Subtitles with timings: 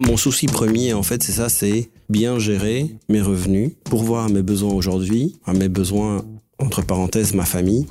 [0.00, 4.42] Mon souci premier, en fait, c'est ça, c'est bien gérer mes revenus pour voir mes
[4.42, 6.24] besoins aujourd'hui, à mes besoins,
[6.58, 7.86] entre parenthèses, ma famille,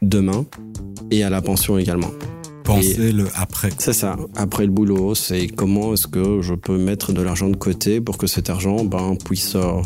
[0.00, 0.46] demain,
[1.10, 2.10] et à la pension également.
[2.64, 3.70] Penser le après.
[3.78, 7.56] C'est ça, après le boulot, c'est comment est-ce que je peux mettre de l'argent de
[7.56, 9.82] côté pour que cet argent ben, puisse euh,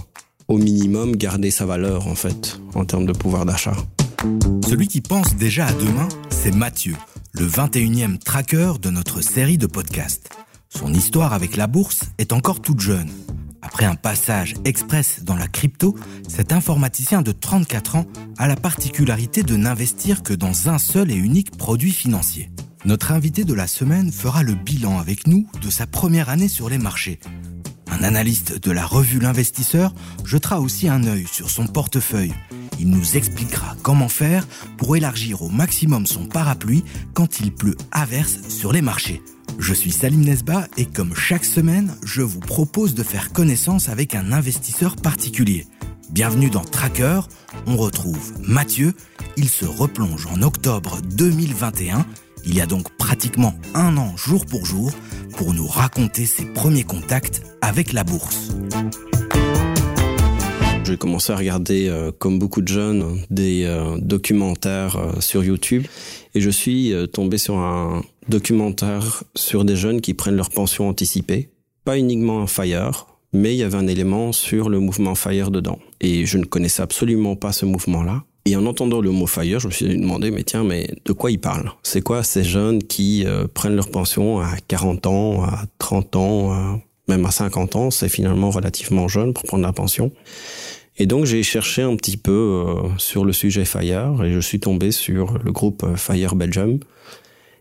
[0.48, 3.77] au minimum garder sa valeur en fait, en termes de pouvoir d'achat.
[4.68, 6.95] Celui qui pense déjà à demain, c'est Mathieu,
[7.32, 10.30] le 21e tracker de notre série de podcasts.
[10.79, 13.08] Son histoire avec la bourse est encore toute jeune.
[13.62, 15.96] Après un passage express dans la crypto,
[16.29, 18.04] cet informaticien de 34 ans
[18.36, 22.50] a la particularité de n'investir que dans un seul et unique produit financier.
[22.85, 26.68] Notre invité de la semaine fera le bilan avec nous de sa première année sur
[26.68, 27.21] les marchés.
[27.90, 29.94] Un analyste de la revue L'Investisseur
[30.27, 32.34] jettera aussi un œil sur son portefeuille.
[32.78, 38.39] Il nous expliquera comment faire pour élargir au maximum son parapluie quand il pleut averse
[38.48, 39.22] sur les marchés.
[39.58, 44.14] Je suis Salim Nesba et comme chaque semaine, je vous propose de faire connaissance avec
[44.14, 45.66] un investisseur particulier.
[46.10, 47.20] Bienvenue dans Tracker,
[47.66, 48.94] on retrouve Mathieu,
[49.36, 52.06] il se replonge en octobre 2021
[52.47, 54.92] il y a donc pratiquement un an jour pour jour
[55.36, 58.52] pour nous raconter ses premiers contacts avec la bourse.
[60.86, 65.84] J'ai commencé à regarder, euh, comme beaucoup de jeunes, des euh, documentaires euh, sur YouTube
[66.36, 71.48] et je suis tombé sur un documentaire sur des jeunes qui prennent leur pension anticipée.
[71.84, 75.80] Pas uniquement un FIRE, mais il y avait un élément sur le mouvement FIRE dedans.
[76.00, 78.22] Et je ne connaissais absolument pas ce mouvement-là.
[78.44, 81.32] Et en entendant le mot fire, je me suis demandé, mais tiens, mais de quoi
[81.32, 86.16] ils parlent C'est quoi ces jeunes qui prennent leur pension à 40 ans, à 30
[86.16, 86.80] ans,
[87.27, 90.12] à 50 ans C'est finalement relativement jeune pour prendre la pension.
[90.98, 94.60] Et donc j'ai cherché un petit peu euh, sur le sujet Fire et je suis
[94.60, 96.78] tombé sur le groupe euh, Fire Belgium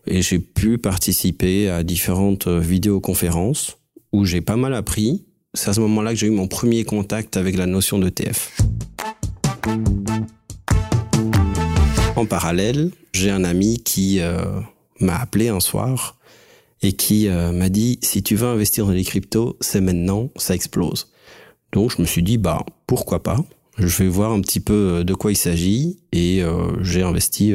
[0.06, 3.76] et j'ai pu participer à différentes vidéoconférences
[4.12, 5.24] où j'ai pas mal appris.
[5.52, 8.56] C'est à ce moment-là que j'ai eu mon premier contact avec la notion de TF.
[12.14, 14.38] En parallèle, j'ai un ami qui euh,
[15.00, 16.15] m'a appelé un soir
[16.82, 20.54] et qui euh, m'a dit si tu veux investir dans les cryptos, c'est maintenant, ça
[20.54, 21.12] explose.
[21.72, 23.38] Donc je me suis dit bah pourquoi pas?
[23.78, 26.42] Je vais voir un petit peu euh, de quoi il s'agit et
[26.80, 27.54] j'ai investi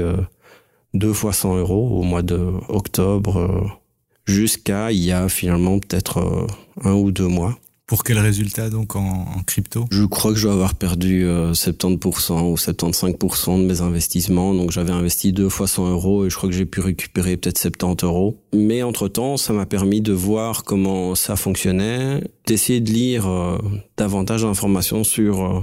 [0.94, 3.80] deux fois 100 euros au mois de octobre
[4.26, 6.48] jusqu'à il y a finalement peut-être
[6.84, 7.58] un ou deux mois.
[7.92, 9.86] Pour quel résultat donc en, crypto?
[9.92, 14.54] Je crois que je dois avoir perdu 70% euh, ou 75% de mes investissements.
[14.54, 17.58] Donc j'avais investi deux fois 100 euros et je crois que j'ai pu récupérer peut-être
[17.58, 18.38] 70 euros.
[18.54, 23.58] Mais entre-temps, ça m'a permis de voir comment ça fonctionnait, d'essayer de lire euh,
[23.98, 25.60] davantage d'informations sur euh,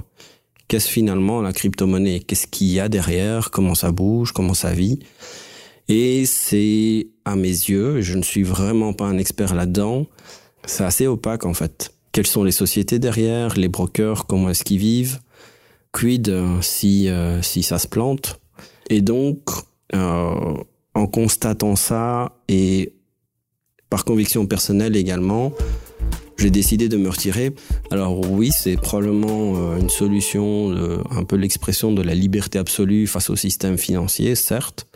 [0.69, 4.99] qu'est-ce finalement la crypto-monnaie, qu'est-ce qu'il y a derrière, comment ça bouge, comment ça vit.
[5.89, 10.05] Et c'est à mes yeux, je ne suis vraiment pas un expert là-dedans,
[10.67, 14.81] c'est assez opaque en fait quelles sont les sociétés derrière, les brokers, comment est-ce qu'ils
[14.81, 15.21] vivent,
[15.93, 18.41] quid euh, si, euh, si ça se plante.
[18.91, 19.39] Et donc,
[19.95, 20.55] euh,
[20.95, 22.93] en constatant ça et
[23.89, 25.53] par conviction personnelle également,
[26.39, 27.55] j'ai décidé de me retirer.
[27.93, 30.73] Alors oui, c'est probablement une solution,
[31.13, 34.89] un peu l'expression de la liberté absolue face au système financier, certes,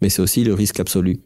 [0.00, 1.18] mais c'est aussi le risque absolu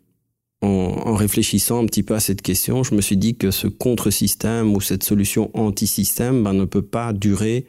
[0.60, 4.74] en, réfléchissant un petit peu à cette question, je me suis dit que ce contre-système
[4.74, 7.66] ou cette solution anti-système ben, ne peut pas durer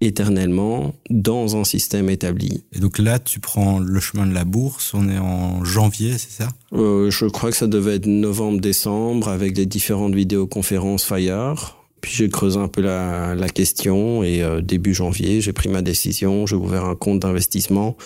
[0.00, 2.64] éternellement dans un système établi.
[2.72, 6.42] Et donc là, tu prends le chemin de la bourse, on est en janvier, c'est
[6.42, 6.48] ça?
[6.72, 11.76] Euh, Je crois que ça devait être novembre-décembre avec les différentes vidéoconférences Fire.
[12.00, 15.82] Puis j'ai creusé un peu la, la question et euh, début janvier, j'ai pris ma
[15.82, 17.96] décision, j'ai ouvert un compte d'investissement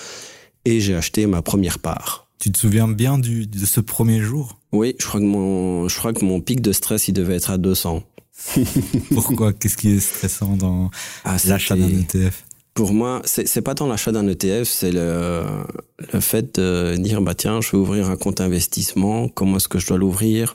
[0.67, 2.26] et j'ai acheté ma première part.
[2.39, 4.61] Tu te souviens bien du, de ce premier jour?
[4.73, 7.51] Oui, je crois que mon, je crois que mon pic de stress, il devait être
[7.51, 8.03] à 200.
[9.15, 9.53] Pourquoi?
[9.53, 10.91] Qu'est-ce qui est stressant dans
[11.25, 12.45] ah, l'achat d'un ETF
[12.75, 15.43] Pour moi, c'est pas tant l'achat d'un ETF, c'est le,
[16.13, 19.29] le fait de dire bah tiens, je vais ouvrir un compte investissement.
[19.29, 20.53] Comment est-ce que je dois l'ouvrir?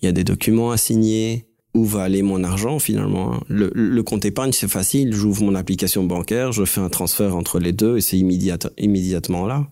[0.00, 1.46] Il y a des documents à signer.
[1.72, 3.40] Où va aller mon argent finalement hein?
[3.46, 5.14] le, le compte épargne, c'est facile.
[5.14, 9.46] J'ouvre mon application bancaire, je fais un transfert entre les deux et c'est immédiat, immédiatement
[9.46, 9.68] là.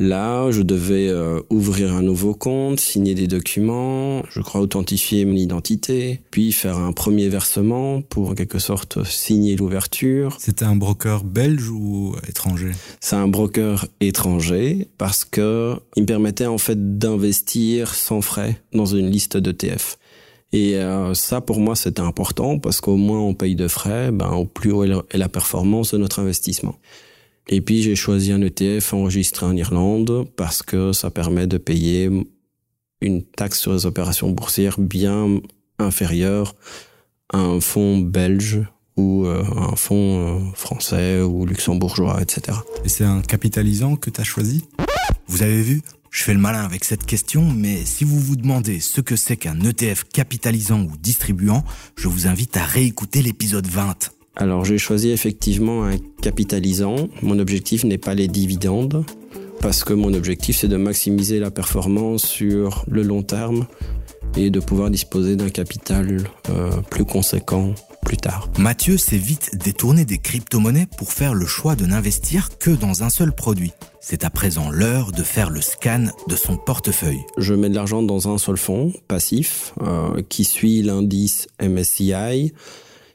[0.00, 5.36] Là, je devais euh, ouvrir un nouveau compte, signer des documents, je crois authentifier mon
[5.36, 10.38] identité, puis faire un premier versement pour en quelque sorte signer l'ouverture.
[10.40, 12.70] C'était un broker belge ou étranger?
[13.00, 18.86] C'est un broker étranger parce que il me permettait en fait d'investir sans frais dans
[18.86, 19.98] une liste d'ETF.
[20.54, 24.30] Et euh, ça, pour moi, c'était important parce qu'au moins on paye de frais, ben,
[24.30, 26.76] au plus haut est la performance de notre investissement.
[27.48, 32.08] Et puis j'ai choisi un ETF enregistré en Irlande parce que ça permet de payer
[33.00, 35.40] une taxe sur les opérations boursières bien
[35.78, 36.54] inférieure
[37.32, 38.62] à un fonds belge
[38.96, 42.58] ou euh, un fonds euh, français ou luxembourgeois, etc.
[42.84, 44.64] Et c'est un capitalisant que tu as choisi?
[45.26, 45.82] Vous avez vu?
[46.10, 49.36] Je fais le malin avec cette question, mais si vous vous demandez ce que c'est
[49.36, 51.64] qu'un ETF capitalisant ou distribuant,
[51.96, 54.10] je vous invite à réécouter l'épisode 20.
[54.40, 56.96] Alors j'ai choisi effectivement un capitalisant.
[57.20, 59.04] Mon objectif n'est pas les dividendes,
[59.60, 63.66] parce que mon objectif c'est de maximiser la performance sur le long terme
[64.38, 68.48] et de pouvoir disposer d'un capital euh, plus conséquent plus tard.
[68.58, 73.10] Mathieu s'est vite détourné des crypto-monnaies pour faire le choix de n'investir que dans un
[73.10, 73.72] seul produit.
[74.00, 77.20] C'est à présent l'heure de faire le scan de son portefeuille.
[77.36, 82.54] Je mets de l'argent dans un seul fonds passif euh, qui suit l'indice MSCI,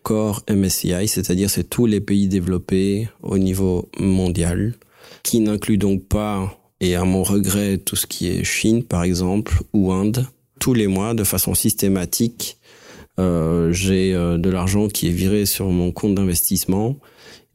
[0.06, 4.76] Core MSCI, c'est-à-dire c'est tous les pays développés au niveau mondial,
[5.24, 9.64] qui n'inclut donc pas, et à mon regret, tout ce qui est Chine par exemple
[9.74, 10.28] ou Inde.
[10.60, 12.60] Tous les mois, de façon systématique,
[13.20, 16.98] euh, j'ai euh, de l'argent qui est viré sur mon compte d'investissement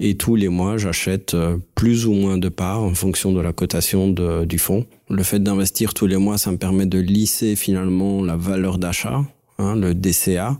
[0.00, 3.52] et tous les mois, j'achète euh, plus ou moins de parts en fonction de la
[3.52, 4.86] cotation du fonds.
[5.08, 9.22] Le fait d'investir tous les mois, ça me permet de lisser finalement la valeur d'achat,
[9.58, 10.58] hein, le DCA.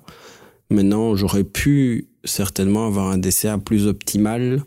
[0.70, 4.62] Maintenant, j'aurais pu certainement avoir un DCA plus optimal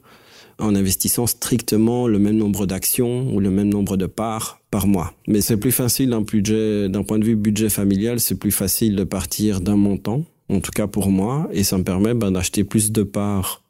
[0.59, 5.13] en investissant strictement le même nombre d'actions ou le même nombre de parts par mois.
[5.27, 8.95] Mais c'est plus facile d'un budget, d'un point de vue budget familial, c'est plus facile
[8.95, 12.63] de partir d'un montant, en tout cas pour moi, et ça me permet ben, d'acheter
[12.63, 13.61] plus de parts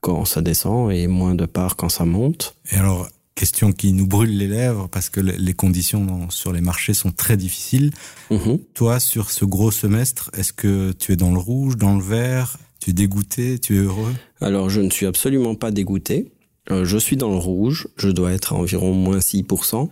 [0.00, 2.56] quand ça descend et moins de parts quand ça monte.
[2.72, 6.94] Et alors, question qui nous brûle les lèvres parce que les conditions sur les marchés
[6.94, 7.92] sont très difficiles.
[8.30, 8.58] Mhm.
[8.74, 12.58] Toi, sur ce gros semestre, est-ce que tu es dans le rouge, dans le vert?
[12.80, 13.58] Tu es dégoûté?
[13.58, 14.14] Tu es heureux?
[14.40, 16.32] Alors, je ne suis absolument pas dégoûté.
[16.70, 17.88] Euh, je suis dans le rouge.
[17.96, 19.88] Je dois être à environ moins 6%.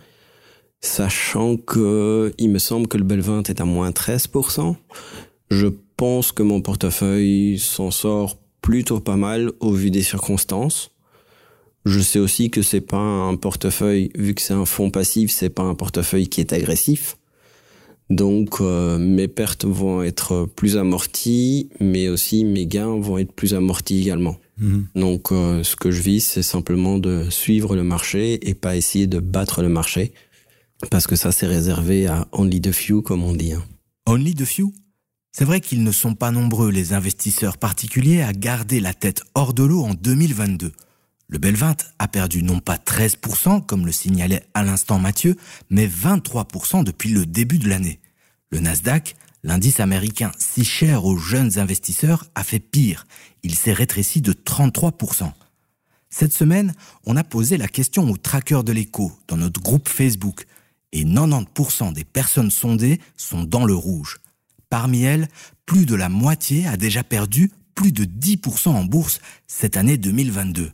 [0.81, 4.75] Sachant que il me semble que le Belvin est à moins 13%.
[5.49, 5.67] Je
[5.97, 10.92] pense que mon portefeuille s'en sort plutôt pas mal au vu des circonstances.
[11.85, 15.49] Je sais aussi que c'est pas un portefeuille, vu que c'est un fonds passif, c'est
[15.49, 17.17] pas un portefeuille qui est agressif.
[18.09, 23.53] Donc euh, mes pertes vont être plus amorties, mais aussi mes gains vont être plus
[23.53, 24.37] amortis également.
[24.59, 24.87] Mhm.
[24.95, 29.07] Donc euh, ce que je vis, c'est simplement de suivre le marché et pas essayer
[29.07, 30.13] de battre le marché,
[30.89, 33.53] parce que ça c'est réservé à only the few comme on dit.
[33.53, 33.63] Hein.
[34.05, 34.73] Only the few?
[35.31, 39.53] C'est vrai qu'ils ne sont pas nombreux, les investisseurs particuliers, à garder la tête hors
[39.53, 40.71] de l'eau en 2022.
[41.27, 45.37] Le Belvint a perdu non pas 13%, comme le signalait à l'instant Mathieu,
[45.69, 47.99] mais 23% depuis le début de l'année.
[48.51, 53.07] Le Nasdaq, l'indice américain si cher aux jeunes investisseurs, a fait pire.
[53.41, 55.31] Il s'est rétréci de 33%.
[56.09, 56.73] Cette semaine,
[57.05, 60.45] on a posé la question aux trackers de l'écho dans notre groupe Facebook,
[60.91, 64.19] et 90% des personnes sondées sont dans le rouge.
[64.69, 65.27] Parmi elles,
[65.65, 70.71] plus de la moitié a déjà perdu plus de 10% en bourse cette année 2022.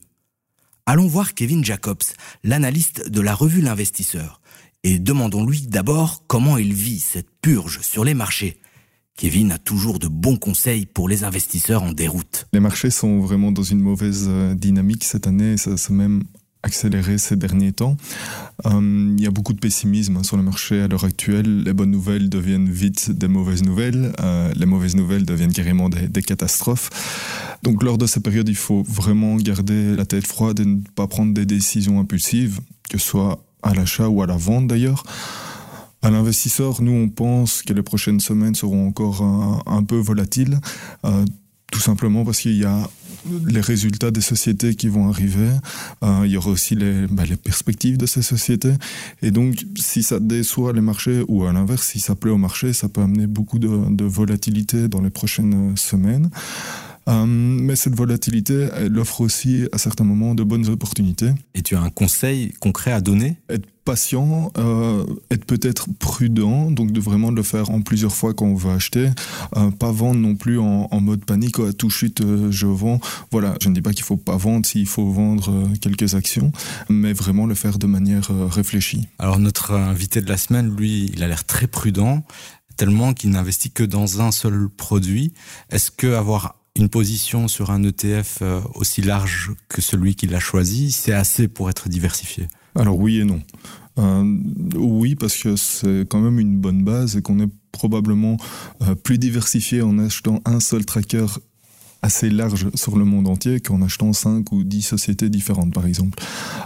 [0.91, 2.01] Allons voir Kevin Jacobs,
[2.43, 4.41] l'analyste de la revue L'Investisseur,
[4.83, 8.59] et demandons-lui d'abord comment il vit cette purge sur les marchés.
[9.15, 12.47] Kevin a toujours de bons conseils pour les investisseurs en déroute.
[12.53, 16.23] Les marchés sont vraiment dans une mauvaise euh, dynamique cette année, ça même
[16.63, 17.95] accéléré ces derniers temps.
[18.65, 21.63] Euh, il y a beaucoup de pessimisme sur le marché à l'heure actuelle.
[21.63, 24.11] Les bonnes nouvelles deviennent vite des mauvaises nouvelles.
[24.19, 26.89] Euh, les mauvaises nouvelles deviennent carrément des, catastrophes.
[27.63, 31.07] Donc lors de ces périodes, il faut vraiment garder la tête froide et ne pas
[31.07, 35.03] prendre des décisions impulsives, que ce soit à l'achat ou à la vente d'ailleurs.
[36.01, 40.59] À l'investisseur, nous, on pense que les prochaines semaines seront encore un, peu volatiles,
[41.03, 41.25] euh,
[41.71, 42.89] tout simplement parce qu'il y a
[43.47, 45.49] les résultats des sociétés qui vont arriver.
[46.03, 48.73] Euh, il y aura aussi les, bah, les, perspectives de ces sociétés.
[49.21, 52.73] Et donc, si ça déçoit les marchés ou à l'inverse, si ça plaît au marché,
[52.73, 56.29] ça peut amener beaucoup de, de volatilité dans les prochaines semaines.
[57.09, 61.31] Euh, mais cette volatilité, elle offre aussi à certains moments de bonnes opportunités.
[61.55, 63.37] Et tu as un conseil concret à donner?
[63.49, 68.45] Être patient, euh, être peut-être prudent, donc de vraiment le faire en plusieurs fois quand
[68.45, 69.09] on va acheter,
[69.57, 72.99] euh, pas vendre non plus en, mode panique, à tout chute je vends.
[73.31, 76.51] Voilà, je ne dis pas qu'il faut pas vendre s'il faut vendre quelques actions,
[76.87, 79.07] mais vraiment le faire de manière réfléchie.
[79.17, 82.23] Alors notre invité de la semaine, lui, il a l'air très prudent
[82.77, 85.33] tellement qu'il n'investit que dans un seul produit.
[85.69, 90.39] Est-ce que avoir une position sur un ETF euh, aussi large que celui qu'il a
[90.39, 93.41] choisi, c'est assez pour être diversifié Alors oui et non.
[93.97, 94.37] Euh,
[94.75, 98.37] oui, parce que c'est quand même une bonne base et qu'on est probablement
[98.81, 101.25] euh, plus diversifié en achetant un seul tracker
[102.01, 106.21] assez large sur le monde entier qu'en achetant 5 ou 10 sociétés différentes, par exemple.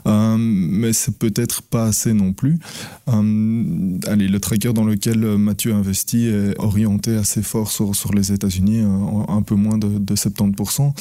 [0.06, 2.60] Euh, mais c'est peut-être pas assez non plus.
[3.08, 8.32] Euh, allez, le tracker dans lequel Mathieu investit est orienté assez fort sur, sur les
[8.32, 10.94] États-Unis, euh, un peu moins de, de 70%.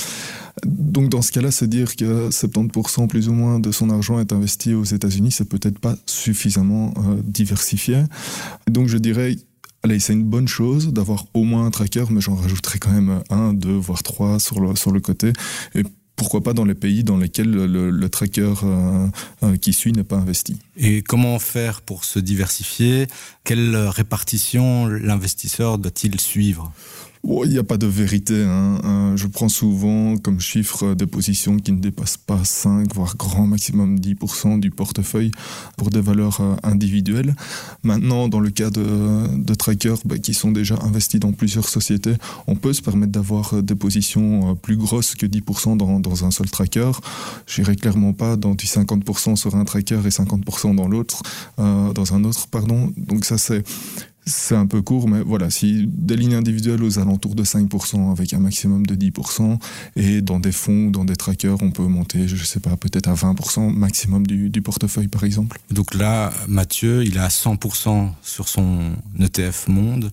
[0.66, 4.32] Donc dans ce cas-là, c'est dire que 70% plus ou moins de son argent est
[4.32, 8.02] investi aux États-Unis, c'est peut-être pas suffisamment euh, diversifié.
[8.70, 9.36] Donc je dirais
[9.84, 13.22] Allez, c'est une bonne chose d'avoir au moins un tracker, mais j'en rajouterai quand même
[13.30, 15.32] un, deux, voire trois sur le, sur le côté.
[15.74, 15.82] Et
[16.14, 19.08] pourquoi pas dans les pays dans lesquels le, tracker euh,
[19.42, 20.56] euh, qui suit n'est pas investi.
[20.76, 23.08] Et comment faire pour se diversifier?
[23.42, 26.72] Quelle répartition l'investisseur doit-il suivre?
[27.24, 28.44] Il n'y a pas de vérité.
[28.44, 28.80] Hein.
[28.84, 33.46] Euh, je prends souvent comme chiffre des positions qui ne dépassent pas 5, voire grand
[33.46, 35.30] maximum 10% du portefeuille
[35.76, 37.34] pour des valeurs euh, individuelles.
[37.82, 42.14] Maintenant, dans le cas de, de trackers bah, qui sont déjà investis dans plusieurs sociétés,
[42.46, 46.30] on peut se permettre d'avoir euh, des positions plus grosses que 10% dans, dans un
[46.30, 46.90] seul tracker.
[47.46, 51.22] J'irai clairement pas dans du 50% sur un tracker et 50% dans l'autre,
[51.58, 52.92] euh, dans un autre, pardon.
[52.96, 53.62] Donc ça, c'est
[54.24, 58.32] c'est un peu court, mais voilà, si des lignes individuelles aux alentours de 5% avec
[58.34, 59.58] un maximum de 10%,
[59.96, 63.14] et dans des fonds, dans des trackers, on peut monter, je sais pas, peut-être à
[63.14, 65.58] 20% maximum du, du, portefeuille, par exemple.
[65.70, 70.12] Donc là, Mathieu, il est à 100% sur son ETF monde.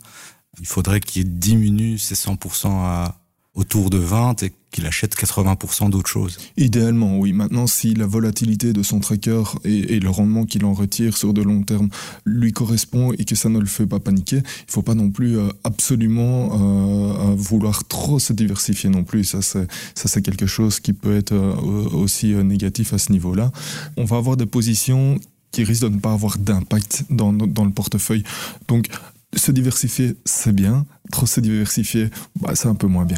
[0.60, 3.19] Il faudrait qu'il diminue ses 100% à
[3.56, 6.38] autour de 20 et qu'il achète 80% d'autres choses.
[6.56, 7.34] Idéalement, oui.
[7.34, 11.42] Maintenant, si la volatilité de son tracker et, le rendement qu'il en retire sur de
[11.42, 11.90] long terme
[12.26, 15.38] lui correspond et que ça ne le fait pas paniquer, il faut pas non plus
[15.38, 19.24] euh, absolument euh, vouloir trop se diversifier non plus.
[19.24, 19.66] Ça,
[19.96, 23.52] c'est quelque chose qui peut être euh, aussi négatif à ce niveau-là.
[23.98, 25.20] On va avoir des positions
[25.52, 28.24] qui risquent de ne pas avoir d'impact dans, dans le portefeuille.
[28.68, 28.88] Donc,
[29.36, 30.86] se diversifier, c'est bien.
[31.12, 32.10] Trop se diversifier,
[32.40, 33.18] bah, c'est un peu moins bien.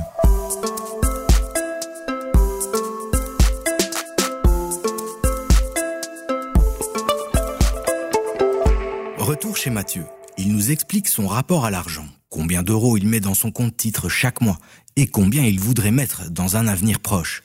[9.18, 10.06] Retour chez Mathieu.
[10.38, 14.10] Il nous explique son rapport à l'argent, combien d'euros il met dans son compte titre
[14.10, 14.58] chaque mois
[14.96, 17.44] et combien il voudrait mettre dans un avenir proche.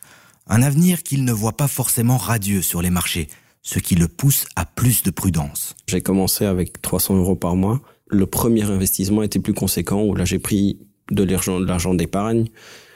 [0.48, 3.28] Un avenir qu'il ne voit pas forcément radieux sur les marchés,
[3.62, 5.74] ce qui le pousse à plus de prudence.
[5.88, 10.24] J'ai commencé avec 300 euros par mois le premier investissement était plus conséquent où là
[10.24, 10.78] j'ai pris
[11.10, 12.46] de l'argent, de l'argent d'épargne.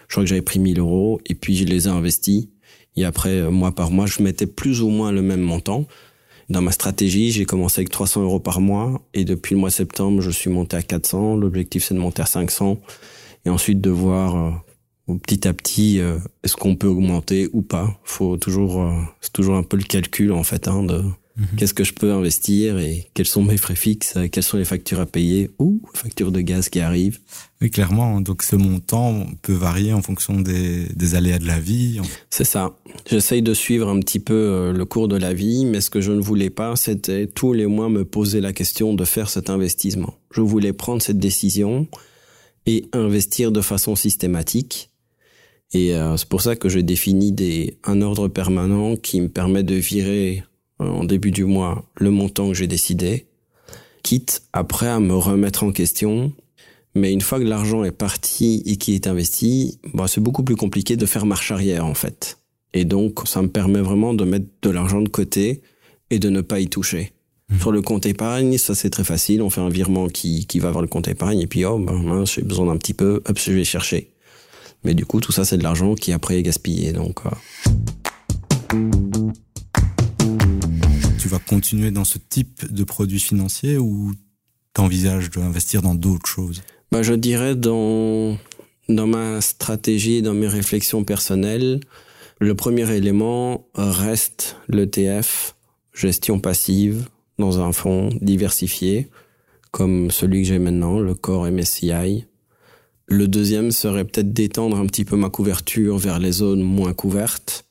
[0.09, 2.49] Je crois que j'avais pris 1000 euros et puis je les ai investis.
[2.97, 5.87] Et après, euh, mois par mois, je mettais plus ou moins le même montant.
[6.49, 10.21] Dans ma stratégie, j'ai commencé avec 300 euros par mois et depuis le mois septembre,
[10.21, 11.37] je suis monté à 400.
[11.37, 12.81] L'objectif, c'est de monter à 500
[13.45, 14.37] et ensuite de voir
[15.09, 17.97] euh, petit à petit euh, est-ce qu'on peut augmenter ou pas.
[18.02, 18.85] Faut toujours,
[19.21, 21.05] c'est toujours un peu le calcul en fait hein, de
[21.37, 21.47] Mhm.
[21.57, 25.01] Qu'est-ce que je peux investir et quels sont mes frais fixes, quelles sont les factures
[25.01, 27.19] à payer ou factures de gaz qui arrivent.
[27.61, 28.21] Oui, clairement.
[28.21, 32.01] Donc ce montant peut varier en fonction des, des aléas de la vie.
[32.31, 32.77] C'est ça.
[33.09, 36.01] J'essaye de suivre un petit peu euh, le cours de la vie, mais ce que
[36.01, 39.51] je ne voulais pas, c'était tous les mois me poser la question de faire cet
[39.51, 40.15] investissement.
[40.33, 41.87] Je voulais prendre cette décision
[42.67, 44.91] et investir de façon systématique.
[45.73, 49.63] Et euh, c'est pour ça que j'ai défini des, un ordre permanent qui me permet
[49.63, 50.50] de virer euh,
[50.89, 53.27] en début du mois le montant que j'ai décidé,
[54.03, 56.33] quitte après à me remettre en question.
[56.95, 60.57] Mais une fois que l'argent est parti et qui est investi, bah, c'est beaucoup plus
[60.57, 62.39] compliqué de faire marche arrière en fait.
[62.75, 65.63] Et donc ça me permet vraiment de mettre de l'argent de côté
[66.11, 67.13] et de ne pas y toucher.
[67.49, 67.59] Mmh.
[67.61, 69.43] Sur le compte épargne, ça c'est très facile.
[69.43, 72.25] On fait un virement qui, qui va vers le compte épargne et puis oh ben,
[72.25, 74.11] j'ai besoin d'un petit peu, hop je vais chercher.
[74.83, 76.93] Mais du coup tout ça c'est de l'argent qui après est gaspillé.
[76.93, 77.21] Donc
[78.75, 79.33] euh
[81.29, 84.12] vas continuer dans ce type de produit financier ou
[84.73, 86.62] t'envisages d'investir dans d'autres choses?
[86.93, 88.37] Bah, Je dirais dans,
[88.89, 91.81] dans ma stratégie, dans mes réflexions personnelles,
[92.39, 95.55] le premier élément reste l'ETF,
[95.93, 97.07] gestion passive,
[97.39, 99.09] dans un fonds diversifié,
[99.71, 102.25] comme celui que j'ai maintenant, le Core MSCI.
[103.07, 107.67] Le deuxième serait peut-être d'étendre un petit peu ma couverture vers les zones moins couvertes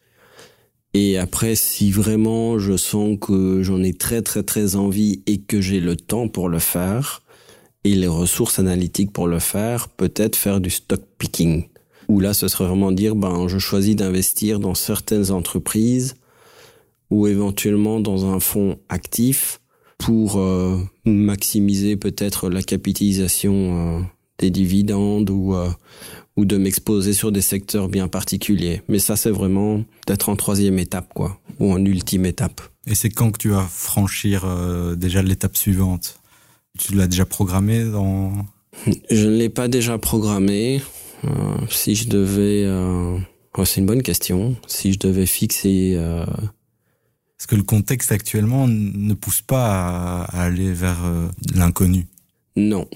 [0.93, 5.61] et après, si vraiment je sens que j'en ai très très très envie et que
[5.61, 7.21] j'ai le temps pour le faire
[7.83, 11.65] et les ressources analytiques pour le faire, peut-être faire du stock picking.
[12.07, 16.15] Où là, ce serait vraiment dire, ben, je choisis d'investir dans certaines entreprises
[17.11, 19.61] ou éventuellement dans un fonds actif
[19.99, 24.01] pour euh, maximiser peut-être la capitalisation euh,
[24.39, 25.69] des dividendes ou euh,
[26.39, 28.81] ou de m'exposer sur des secteurs bien particuliers.
[28.87, 32.61] Mais ça, c'est vraiment d'être en troisième étape, quoi, ou en ultime étape.
[32.87, 36.21] Et c'est quand que tu vas franchir euh, déjà l'étape suivante?
[36.77, 38.31] Tu l'as déjà programmé dans?
[39.11, 40.81] Je ne l'ai pas déjà programmé.
[41.69, 42.65] Si je devais...
[43.57, 44.55] Oh, c'est une bonne question.
[44.65, 45.97] Si je devais fixer...
[45.97, 50.99] Est-ce que le contexte actuellement ne pousse pas à, aller vers
[51.53, 52.07] l'inconnu
[52.55, 52.87] Non.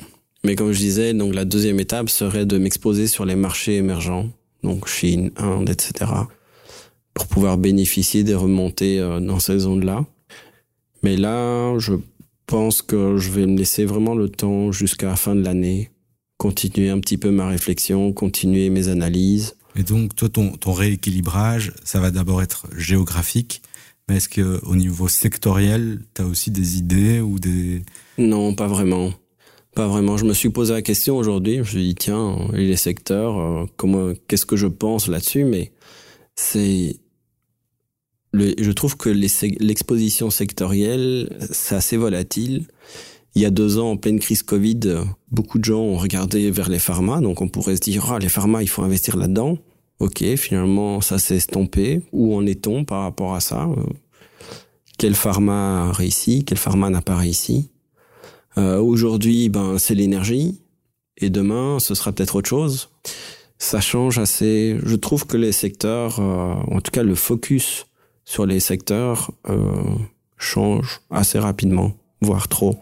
[0.44, 4.30] Mais comme je disais, donc la deuxième étape serait de m'exposer sur les marchés émergents,
[4.64, 6.12] donc Chine, Inde, etc.,
[7.14, 10.06] pour pouvoir bénéficier des remontées dans ces zones-là.
[11.04, 11.94] Mais là, je
[12.46, 15.92] pense que je vais me laisser vraiment le temps jusqu'à la fin de l'année,
[16.38, 19.56] continuer un petit peu ma réflexion, continuer mes analyses.
[19.76, 23.62] Et donc, toi, ton, ton rééquilibrage, ça va d'abord être géographique,
[24.08, 27.84] mais est-ce qu'au niveau sectoriel, tu as aussi des idées ou des...
[28.18, 29.14] Non, pas vraiment.
[29.76, 30.18] Pas vraiment.
[30.18, 31.56] Je me suis posé la question aujourd'hui.
[31.56, 35.46] Je me suis dit, tiens, les secteurs, euh, comment, qu'est-ce que je pense là-dessus?
[35.46, 35.72] Mais
[36.36, 36.98] c'est,
[38.34, 42.68] je trouve que l'exposition sectorielle, c'est assez volatile.
[43.36, 44.82] Il y a deux ans, en pleine crise Covid,
[45.32, 48.30] beaucoup de gens ont regardé vers les pharma, donc on pourrait se dire, ah, les
[48.30, 49.58] pharma, il faut investir là-dedans.
[50.00, 52.04] Ok, finalement, ça s'est estompé.
[52.12, 53.68] Où en est-on par rapport à ça?
[55.00, 56.44] Quel pharma a réussi?
[56.46, 57.72] Quel pharma n'a pas réussi?
[58.58, 60.60] Euh, Aujourd'hui, ben, c'est l'énergie.
[61.18, 62.90] Et demain, ce sera peut-être autre chose.
[63.58, 64.78] Ça change assez.
[64.84, 67.86] Je trouve que les secteurs, euh, en tout cas le focus
[68.26, 69.72] sur les secteurs euh,
[70.38, 72.78] change assez rapidement, voire trop.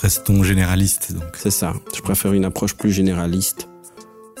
[0.00, 1.36] Restons généralistes donc.
[1.36, 1.74] C'est ça.
[1.94, 3.68] Je préfère une approche plus généraliste.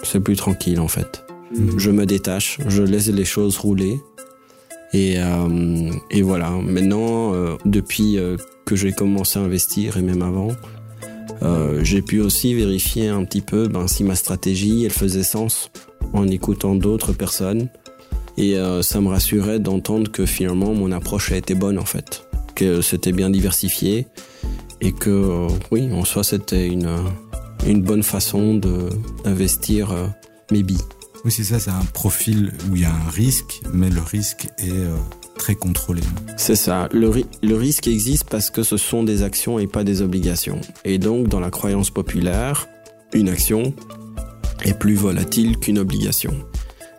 [0.02, 1.24] C'est plus tranquille en fait.
[1.54, 1.78] Mhm.
[1.78, 4.00] Je me détache, je laisse les choses rouler.
[4.92, 6.50] Et, euh, et voilà.
[6.50, 8.36] Maintenant, euh, depuis euh,
[8.70, 10.52] que j'ai commencé à investir et même avant,
[11.42, 15.72] euh, j'ai pu aussi vérifier un petit peu ben, si ma stratégie elle faisait sens
[16.12, 17.68] en écoutant d'autres personnes
[18.36, 22.28] et euh, ça me rassurait d'entendre que finalement mon approche a été bonne en fait,
[22.54, 24.06] que c'était bien diversifié
[24.80, 26.94] et que euh, oui, en soi c'était une,
[27.66, 28.54] une bonne façon
[29.24, 29.92] d'investir
[30.52, 30.78] mes billes.
[31.24, 34.46] Oui, c'est ça, c'est un profil où il y a un risque, mais le risque
[34.58, 34.86] est
[35.40, 35.56] très.
[36.36, 37.10] C'est ça, le,
[37.42, 40.60] le risque existe parce que ce sont des actions et pas des obligations.
[40.84, 42.68] Et donc dans la croyance populaire,
[43.12, 43.74] une action
[44.64, 46.34] est plus volatile qu'une obligation.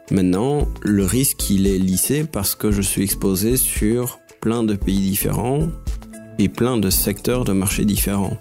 [0.10, 5.00] Maintenant, le risque, il est lissé parce que je suis exposé sur plein de pays
[5.00, 5.68] différents
[6.40, 8.38] et plein de secteurs de marché différents.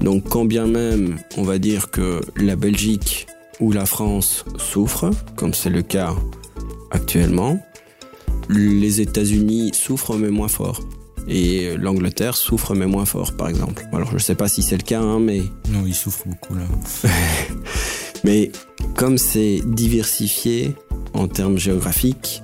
[0.00, 3.26] Donc quand bien même on va dire que la Belgique
[3.60, 6.14] ou la France souffrent, comme c'est le cas
[6.90, 7.58] actuellement,
[8.48, 10.80] les États-Unis souffrent mais moins fort.
[11.26, 13.86] Et l'Angleterre souffre mais moins fort, par exemple.
[13.92, 15.42] Alors je ne sais pas si c'est le cas, hein, mais...
[15.70, 16.64] Non, ils souffrent beaucoup là.
[18.24, 18.52] mais
[18.94, 20.74] comme c'est diversifié,
[21.14, 22.42] en termes géographiques,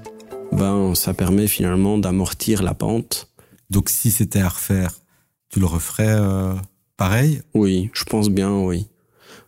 [0.52, 3.30] ben, ça permet finalement d'amortir la pente.
[3.68, 4.94] Donc si c'était à refaire,
[5.50, 6.54] tu le referais euh,
[6.96, 7.42] pareil?
[7.54, 8.86] Oui, je pense bien, oui.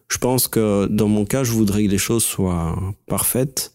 [0.09, 3.73] Je pense que dans mon cas, je voudrais que les choses soient parfaites.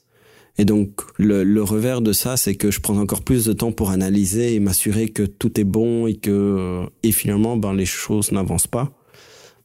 [0.57, 3.71] Et donc, le, le revers de ça, c'est que je prends encore plus de temps
[3.71, 8.31] pour analyser et m'assurer que tout est bon et que, et finalement, ben, les choses
[8.31, 8.91] n'avancent pas.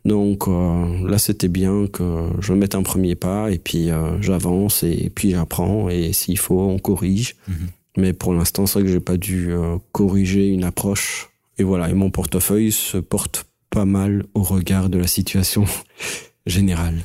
[0.04, 4.82] Donc euh, là, c'était bien que je mette un premier pas et puis euh, j'avance
[4.82, 7.36] et puis j'apprends et s'il faut, on corrige.
[7.48, 7.68] Mhm.
[7.98, 11.30] Mais pour l'instant, c'est vrai que j'ai pas dû euh, corriger une approche.
[11.58, 15.64] Et voilà, et mon portefeuille se porte pas mal au regard de la situation
[16.46, 17.04] générale.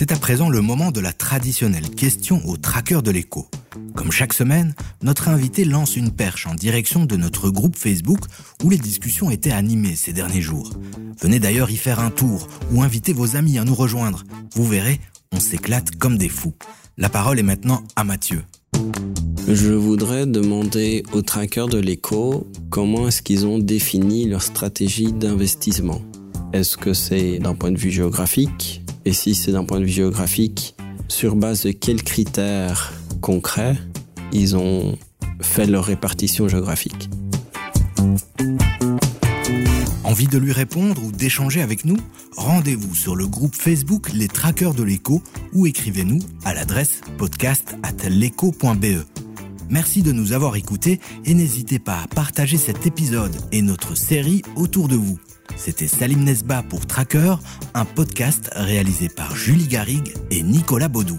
[0.00, 3.50] C'est à présent le moment de la traditionnelle question au tracker de l'écho.
[3.94, 8.20] Comme chaque semaine, notre invité lance une perche en direction de notre groupe Facebook
[8.64, 10.72] où les discussions étaient animées ces derniers jours.
[11.20, 14.24] Venez d'ailleurs y faire un tour ou invitez vos amis à nous rejoindre.
[14.54, 16.54] Vous verrez, on s'éclate comme des fous.
[16.96, 18.42] La parole est maintenant à Mathieu.
[19.48, 26.00] Je voudrais demander aux trackers de l'écho comment est-ce qu'ils ont défini leur stratégie d'investissement.
[26.54, 29.90] Est-ce que c'est d'un point de vue géographique et si c'est d'un point de vue
[29.90, 30.74] géographique,
[31.08, 33.76] sur base de quels critères concrets
[34.32, 34.96] ils ont
[35.40, 37.10] fait leur répartition géographique
[40.04, 41.96] Envie de lui répondre ou d'échanger avec nous?
[42.36, 47.76] Rendez-vous sur le groupe Facebook Les Traqueurs de l'écho ou écrivez-nous à l'adresse podcast
[49.68, 54.42] Merci de nous avoir écoutés et n'hésitez pas à partager cet épisode et notre série
[54.56, 55.20] autour de vous.
[55.56, 57.36] C'était Salim Nesba pour Tracker,
[57.74, 61.16] un podcast réalisé par Julie Garrigue et Nicolas Baudou.